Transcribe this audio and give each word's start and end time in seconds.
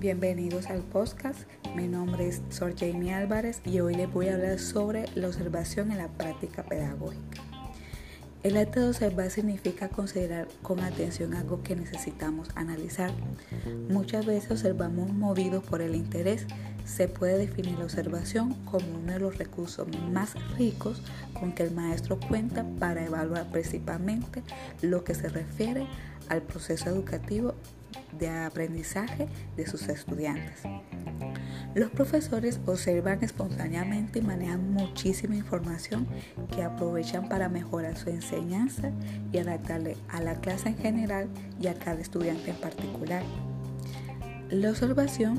Bienvenidos 0.00 0.66
al 0.66 0.82
podcast. 0.82 1.48
Mi 1.76 1.86
nombre 1.86 2.26
es 2.26 2.42
Sor 2.48 2.74
Jamie 2.76 3.14
Álvarez 3.14 3.62
y 3.64 3.78
hoy 3.78 3.94
les 3.94 4.12
voy 4.12 4.26
a 4.26 4.34
hablar 4.34 4.58
sobre 4.58 5.04
la 5.14 5.28
observación 5.28 5.92
en 5.92 5.98
la 5.98 6.08
práctica 6.08 6.64
pedagógica. 6.64 7.40
El 8.44 8.56
acto 8.56 8.80
de 8.80 8.88
observar 8.88 9.30
significa 9.30 9.88
considerar 9.88 10.46
con 10.62 10.78
atención 10.80 11.34
algo 11.34 11.62
que 11.64 11.74
necesitamos 11.74 12.48
analizar. 12.54 13.10
Muchas 13.88 14.26
veces 14.26 14.52
observamos 14.52 15.12
movidos 15.12 15.64
por 15.64 15.82
el 15.82 15.96
interés. 15.96 16.46
Se 16.84 17.08
puede 17.08 17.36
definir 17.36 17.76
la 17.78 17.84
observación 17.84 18.54
como 18.64 18.86
uno 18.98 19.12
de 19.12 19.18
los 19.18 19.38
recursos 19.38 19.88
más 20.12 20.34
ricos 20.56 21.02
con 21.38 21.52
que 21.52 21.64
el 21.64 21.72
maestro 21.72 22.20
cuenta 22.20 22.64
para 22.78 23.04
evaluar 23.04 23.50
principalmente 23.50 24.42
lo 24.82 25.02
que 25.02 25.14
se 25.14 25.28
refiere 25.28 25.86
al 26.28 26.42
proceso 26.42 26.88
educativo 26.88 27.54
de 28.18 28.28
aprendizaje 28.28 29.28
de 29.56 29.66
sus 29.66 29.88
estudiantes. 29.88 30.62
Los 31.78 31.90
profesores 31.90 32.58
observan 32.66 33.22
espontáneamente 33.22 34.18
y 34.18 34.22
manejan 34.22 34.72
muchísima 34.72 35.36
información 35.36 36.08
que 36.52 36.64
aprovechan 36.64 37.28
para 37.28 37.48
mejorar 37.48 37.96
su 37.96 38.10
enseñanza 38.10 38.90
y 39.30 39.38
adaptarle 39.38 39.96
a 40.08 40.20
la 40.20 40.34
clase 40.40 40.70
en 40.70 40.76
general 40.76 41.28
y 41.60 41.68
a 41.68 41.74
cada 41.74 42.00
estudiante 42.00 42.50
en 42.50 42.56
particular. 42.56 43.22
La 44.50 44.70
observación 44.70 45.38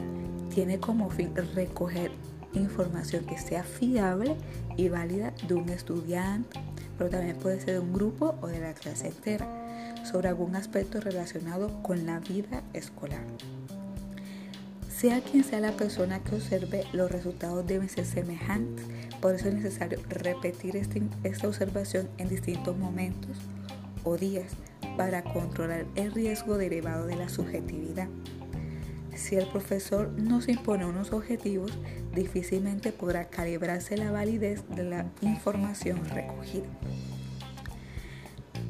tiene 0.56 0.80
como 0.80 1.10
fin 1.10 1.36
recoger 1.36 2.10
información 2.54 3.26
que 3.26 3.38
sea 3.38 3.64
fiable 3.64 4.38
y 4.78 4.88
válida 4.88 5.34
de 5.46 5.56
un 5.56 5.68
estudiante, 5.68 6.58
pero 6.98 7.10
también 7.10 7.36
puede 7.36 7.60
ser 7.60 7.74
de 7.74 7.80
un 7.80 7.92
grupo 7.92 8.36
o 8.40 8.48
de 8.48 8.62
la 8.62 8.74
clase 8.76 9.08
entera 9.08 9.46
sobre 10.06 10.30
algún 10.30 10.56
aspecto 10.56 11.02
relacionado 11.02 11.84
con 11.84 12.06
la 12.06 12.22
vida 12.22 12.64
escolar. 12.72 13.26
Sea 15.00 15.22
quien 15.22 15.46
sea 15.46 15.62
la 15.62 15.72
persona 15.72 16.22
que 16.22 16.36
observe, 16.36 16.84
los 16.92 17.10
resultados 17.10 17.66
deben 17.66 17.88
ser 17.88 18.06
semejantes. 18.06 18.86
Por 19.22 19.34
eso 19.34 19.48
es 19.48 19.54
necesario 19.54 19.98
repetir 20.10 20.76
este, 20.76 21.02
esta 21.24 21.48
observación 21.48 22.10
en 22.18 22.28
distintos 22.28 22.78
momentos 22.78 23.38
o 24.04 24.18
días 24.18 24.52
para 24.98 25.24
controlar 25.24 25.86
el 25.96 26.12
riesgo 26.12 26.58
derivado 26.58 27.08
de 27.08 27.16
la 27.16 27.30
subjetividad. 27.30 28.10
Si 29.16 29.38
el 29.38 29.48
profesor 29.48 30.10
no 30.18 30.42
se 30.42 30.52
impone 30.52 30.86
unos 30.86 31.14
objetivos, 31.14 31.72
difícilmente 32.14 32.92
podrá 32.92 33.30
calibrarse 33.30 33.96
la 33.96 34.12
validez 34.12 34.68
de 34.68 34.84
la 34.84 35.06
información 35.22 36.04
recogida. 36.10 36.68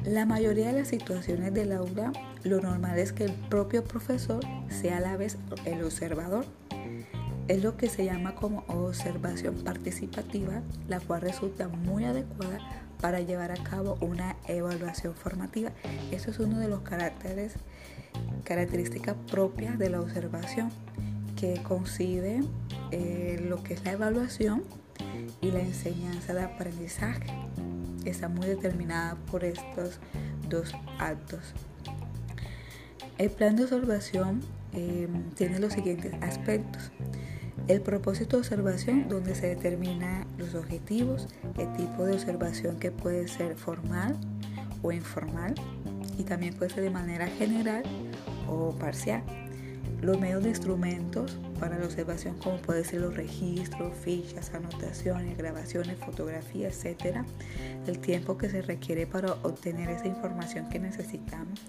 La 0.04 0.24
mayoría 0.24 0.68
de 0.68 0.78
las 0.80 0.88
situaciones 0.88 1.52
del 1.52 1.72
aula, 1.72 2.10
lo 2.42 2.62
normal 2.62 2.98
es 2.98 3.12
que 3.12 3.24
el 3.24 3.32
propio 3.32 3.84
profesor 3.84 4.40
sea 4.70 4.96
a 4.96 5.00
la 5.00 5.18
vez 5.18 5.36
el 5.66 5.84
observador. 5.84 6.46
Es 7.48 7.62
lo 7.62 7.76
que 7.76 7.90
se 7.90 8.06
llama 8.06 8.34
como 8.34 8.64
observación 8.68 9.56
participativa, 9.62 10.62
la 10.88 11.00
cual 11.00 11.20
resulta 11.20 11.68
muy 11.68 12.04
adecuada 12.04 12.60
para 12.98 13.20
llevar 13.20 13.52
a 13.52 13.62
cabo 13.62 13.98
una 14.00 14.36
evaluación 14.48 15.14
formativa. 15.14 15.70
Eso 16.10 16.30
es 16.30 16.38
uno 16.38 16.58
de 16.58 16.68
los 16.68 16.80
caracteres, 16.80 17.56
características 18.44 19.16
propias 19.30 19.78
de 19.78 19.90
la 19.90 20.00
observación, 20.00 20.70
que 21.36 21.62
concibe 21.62 22.40
eh, 22.90 23.44
lo 23.46 23.62
que 23.62 23.74
es 23.74 23.84
la 23.84 23.92
evaluación 23.92 24.62
y 25.42 25.50
la 25.50 25.60
enseñanza 25.60 26.32
de 26.32 26.42
aprendizaje 26.42 27.26
está 28.04 28.28
muy 28.28 28.46
determinada 28.46 29.16
por 29.30 29.44
estos 29.44 29.98
dos 30.48 30.72
actos. 30.98 31.54
El 33.18 33.30
plan 33.30 33.56
de 33.56 33.64
observación 33.64 34.40
em, 34.72 35.30
tiene 35.30 35.58
los 35.58 35.72
siguientes 35.72 36.14
aspectos. 36.22 36.90
El 37.68 37.82
propósito 37.82 38.36
de 38.36 38.40
observación, 38.40 39.08
donde 39.08 39.34
se 39.34 39.48
determina 39.48 40.26
los 40.38 40.54
objetivos, 40.54 41.28
el 41.58 41.72
tipo 41.74 42.04
de 42.04 42.14
observación 42.14 42.78
que 42.78 42.90
puede 42.90 43.28
ser 43.28 43.56
formal 43.56 44.16
o 44.82 44.92
informal 44.92 45.54
y 46.18 46.22
también 46.22 46.54
puede 46.54 46.70
ser 46.70 46.82
de 46.82 46.90
manera 46.90 47.26
general 47.26 47.82
o 48.48 48.70
parcial 48.72 49.22
los 50.02 50.18
medios 50.18 50.42
de 50.42 50.50
instrumentos 50.50 51.38
para 51.58 51.78
la 51.78 51.84
observación, 51.84 52.36
como 52.38 52.56
pueden 52.56 52.84
ser 52.84 53.02
los 53.02 53.14
registros, 53.14 53.92
fichas, 54.02 54.52
anotaciones, 54.54 55.36
grabaciones, 55.36 55.98
fotografías, 55.98 56.74
etcétera, 56.76 57.24
el 57.86 57.98
tiempo 57.98 58.38
que 58.38 58.48
se 58.48 58.62
requiere 58.62 59.06
para 59.06 59.32
obtener 59.42 59.90
esa 59.90 60.06
información 60.06 60.68
que 60.68 60.78
necesitamos, 60.78 61.60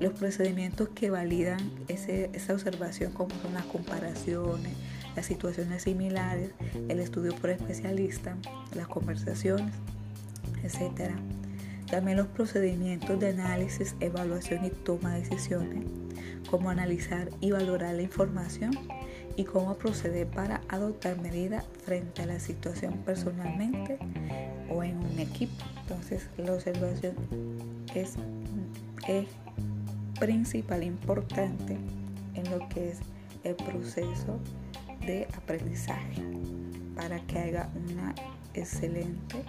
los 0.00 0.12
procedimientos 0.12 0.88
que 0.90 1.10
validan 1.10 1.58
esa 1.88 2.52
observación, 2.52 3.12
como 3.12 3.34
son 3.42 3.54
las 3.54 3.64
comparaciones, 3.66 4.72
las 5.16 5.26
situaciones 5.26 5.82
similares, 5.82 6.50
el 6.88 7.00
estudio 7.00 7.34
por 7.36 7.50
especialista, 7.50 8.36
las 8.74 8.88
conversaciones, 8.88 9.74
etcétera. 10.62 11.14
También 11.94 12.16
los 12.16 12.26
procedimientos 12.26 13.20
de 13.20 13.28
análisis, 13.28 13.94
evaluación 14.00 14.64
y 14.64 14.70
toma 14.70 15.14
de 15.14 15.20
decisiones 15.20 15.84
cómo 16.50 16.68
analizar 16.68 17.30
y 17.40 17.52
valorar 17.52 17.94
la 17.94 18.02
información 18.02 18.72
y 19.36 19.44
cómo 19.44 19.76
proceder 19.76 20.26
para 20.26 20.60
adoptar 20.68 21.20
medidas 21.20 21.64
frente 21.84 22.22
a 22.22 22.26
la 22.26 22.40
situación 22.40 22.94
personalmente 23.04 24.00
o 24.68 24.82
en 24.82 24.96
un 24.96 25.20
equipo. 25.20 25.64
Entonces 25.82 26.28
la 26.36 26.54
observación 26.54 27.14
es, 27.94 28.16
es 29.06 29.28
principal, 30.18 30.82
importante 30.82 31.78
en 32.34 32.50
lo 32.50 32.68
que 32.70 32.90
es 32.90 32.98
el 33.44 33.54
proceso 33.54 34.40
de 35.06 35.28
aprendizaje 35.36 36.24
para 36.96 37.20
que 37.20 37.38
haga 37.38 37.70
un 37.76 38.12
excelente 38.52 39.44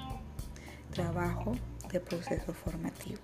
trabajo 0.94 1.56
de 1.96 2.02
proceso 2.02 2.52
formativo. 2.54 3.22